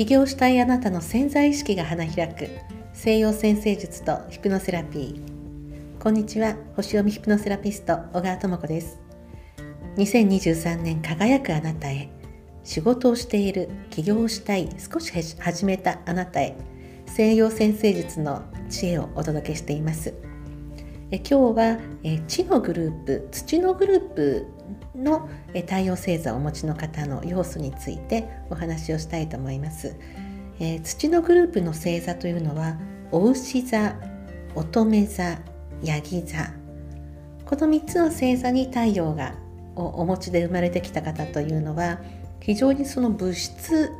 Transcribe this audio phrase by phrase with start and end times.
[0.00, 2.48] 起業したいあなたの潜在意識が花開く。
[2.94, 6.02] 西洋先生術とヒプノセラピー。
[6.02, 6.56] こんにちは。
[6.74, 8.98] 星読みヒプノセラピスト小川智子です。
[9.98, 12.08] 2023年輝くあなたへ。
[12.64, 13.68] 仕事をしている。
[13.90, 14.70] 起業したい。
[14.78, 16.56] 少し始めたあなたへ。
[17.04, 20.14] 西洋先生術の知恵をお届けしています。
[21.10, 23.28] え今日はえ地のグループ。
[23.32, 24.46] 土のグループ
[24.94, 29.96] の太陽星座をお持ちの方の要素についてお話をしたいと思います、
[30.58, 32.78] えー、土のグループの星座というのは
[33.12, 33.96] お牛座
[34.54, 35.38] 乙女座
[35.82, 36.52] ヤギ座
[37.44, 39.34] この3つの星座に太陽が
[39.74, 42.00] お持ちで生まれてきた方というのは
[42.40, 43.90] 非常にその物質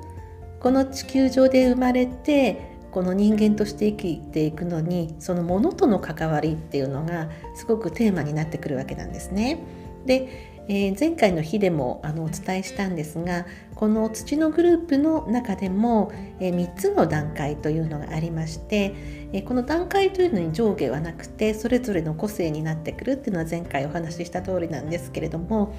[0.61, 9.59] この地球上で生まれてこの人間として生きていくのにそのものとの関わりっていうのがすごくテーマになってくるわけなんですね。
[10.07, 18.95] で、えー、前回の日でもあのお伝えしたんですがこの土のグループの中でも、えー、3つの段階というのがありまして、
[19.33, 25.75] えー、この段階というのに上下はなくてそれぞれの個性になってくるっていうのは前回お話しした通りなんですけれども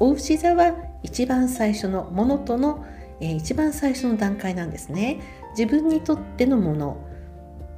[0.00, 2.84] お牛座は一番最初のものとの、
[3.20, 5.20] えー、一番最初の段階なんですね。
[5.56, 6.96] 自分にとってのもの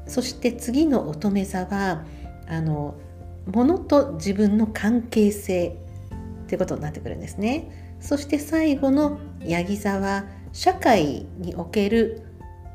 [0.06, 2.06] そして次の乙女座は
[2.48, 2.94] あの
[3.52, 5.76] ものと自分の関係性
[6.48, 7.96] ということになってくるんですね。
[8.00, 12.22] そして最後のヤギ座は社会における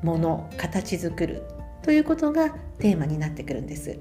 [0.04, 1.44] もの形作る
[1.82, 4.00] ということがテーマになってくるんです。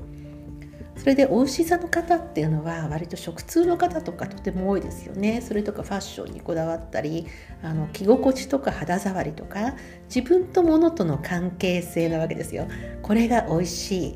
[0.97, 7.27] それでお牛座の方っていうのは割と食通の方とかとても多いですよねそれとかファッションにこだわったり
[7.62, 9.75] あの着心地とか肌触りとか
[10.15, 12.69] 自分と物との関係性なわけですよ
[13.03, 14.15] これが美味しいっ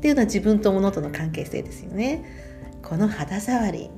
[0.00, 2.24] ていうのは自分と物との関係性ですよね
[2.82, 3.90] この肌触り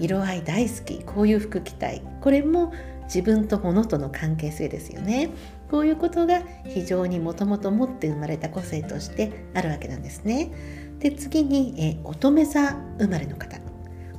[0.00, 2.02] 色合い大好きこういう服着たい。
[2.20, 2.72] これも
[3.04, 5.30] 自分と物との関係性ですよね。
[5.70, 10.50] こういうことが非常にもともと持って生まれた個性としてあるわけなんですね。
[10.98, 13.58] で次に、え乙女座生まれの方。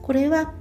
[0.01, 0.53] これは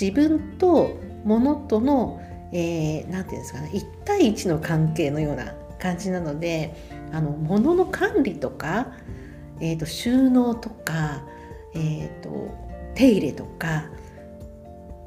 [0.00, 2.20] 自分と物との
[2.52, 6.74] 何、えー、て言うんですかね1対1の関係のような感じなので
[7.12, 8.92] あの物の管理とか、
[9.60, 11.22] えーと、収納とか、
[11.74, 12.66] えーと
[12.96, 13.84] 手入れとか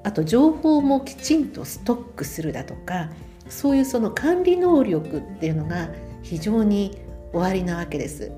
[0.03, 3.09] あと情報もきちんとストックするだとか
[3.49, 5.89] そういうその管理能力っていうのが
[6.21, 6.97] 非常に
[7.33, 8.31] おありなわけです。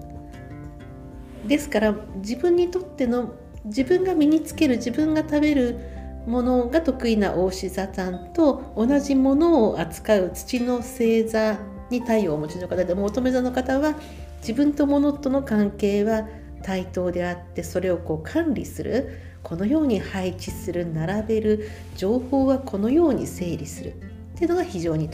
[1.48, 3.34] ですから自分にとっての
[3.66, 5.80] 自分が身につける自分が食べる
[6.28, 11.58] ものが得意な大志座さんと同じものを扱う土の星座
[11.90, 13.96] に太陽をお持ちの方でも乙女座の方は
[14.40, 16.28] 自分と物との関係は
[16.64, 23.94] 対等であってそれをこう管理するこのように配置する並べる情報はこのように整理するっ
[24.36, 25.10] ていうのが非常に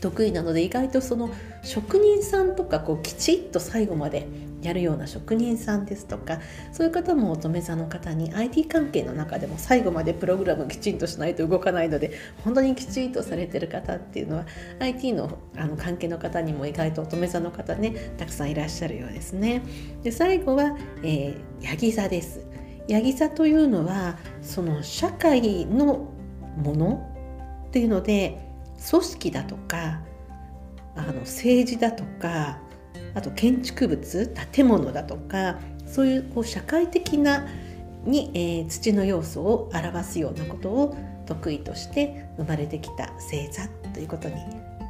[0.00, 1.30] 得意なので意外とその
[1.62, 4.26] 職人さんとかこうきちっと最後まで
[4.62, 6.38] やるような職人さんですとか
[6.72, 12.12] そういう方も乙女座の方に IT 関係の中でも最後までプログラムきちんとしないと動かないので
[12.44, 14.46] 本当にきちんとされてる方っていうのは
[14.78, 19.62] IT のあの関係の方にも意外と乙女座の方ねたくさんいらっしゃるようですね。
[20.02, 22.51] で最後は、えー、ヤギ座です。
[22.88, 26.08] ヤギ座というのはその社会の
[26.56, 28.38] ものっていうので
[28.90, 30.00] 組織だとか
[30.94, 32.58] あの政治だとか
[33.14, 37.46] あと建築物建物だとかそういうこう社会的な
[38.04, 44.34] に、えー、土の要素を表すようなことを得意として生まれてきた星座ということに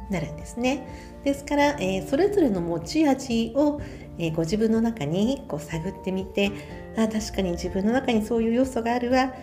[0.09, 0.87] なるんですね。
[1.23, 3.81] ですから、えー、それぞれの持ち味を、
[4.17, 6.51] えー、ご自分の中にこう探ってみて
[6.97, 9.33] あ確かに自分の中にそういう要素があるわ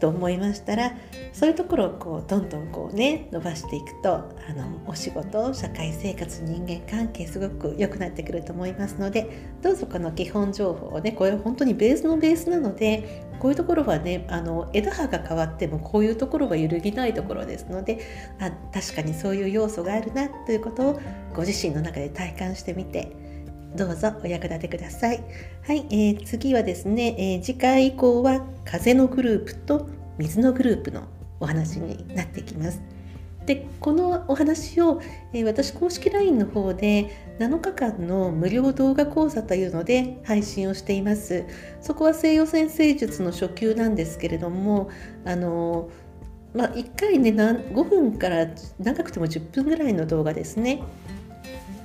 [0.00, 0.94] と思いましたら
[1.32, 18.00] そういうところをこうどんどんこうね伸ばしていくとあのお仕事社会生活人間関係すごく良くなってくると思いますのでどうぞこの基本情報をねこれ本当にベースのベースなのでこういうところはねあの枝葉が変わってもこういうところは揺るぎないところですので
[18.40, 21.00] あ確かにそういう要素があるなということを
[21.34, 23.29] ご自身の中で体感してみて
[23.76, 25.22] どうぞお役立てください。
[25.62, 29.88] はい、えー、次はですね、えー、次回以降は風のグループと
[30.18, 31.04] 水のグループの
[31.38, 32.82] お話になってきます。
[33.46, 35.00] でこのお話を、
[35.32, 41.44] えー、私公式 LINE の方で7日間の無料動画講座というので配信をしています。
[41.80, 44.90] そこは西洋先生術の初級なんですけれども
[45.24, 45.90] あの
[46.52, 48.48] まあ、1回ね5分から
[48.80, 50.82] 長くても10分ぐらいの動画ですね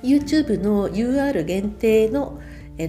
[0.02, 2.40] YouTube の UR 限定の、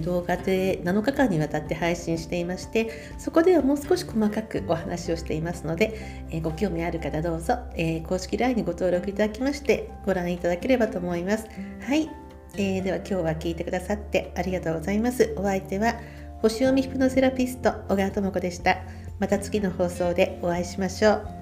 [0.02, 11.46] 動画で7日間にわたって配信していましてそこではもう少し細かくお話をしていますので、えご興味ある方どうぞ、え公式 LINE にご登録いただきましてご覧いただければと思います。
[11.80, 12.10] はい、
[12.54, 15.34] えー、では今日は聞いてくださってありがとうございます。
[15.38, 15.94] お相手は
[16.42, 18.78] 星読みヒプノセラピスト小川智子でした。
[19.18, 21.37] また次の放送でお会いしましょう。